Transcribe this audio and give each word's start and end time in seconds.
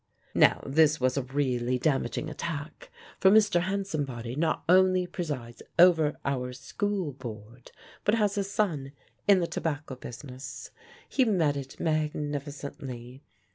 Now 0.33 0.63
this 0.65 0.99
was 0.99 1.15
a 1.15 1.21
really 1.21 1.77
damaging 1.77 2.27
attack, 2.27 2.89
for 3.19 3.29
Mr. 3.29 3.61
Hansombody 3.61 4.35
not 4.35 4.63
only 4.67 5.05
presides 5.05 5.61
over 5.77 6.17
our 6.25 6.53
School 6.53 7.13
Board, 7.13 7.71
but 8.03 8.15
has 8.15 8.35
a 8.35 8.43
son 8.43 8.93
in 9.27 9.41
the 9.41 9.45
tobacco 9.45 9.93
business. 9.95 10.71
He 11.07 11.23
met 11.23 11.55
it 11.55 11.79
magnificently. 11.79 13.21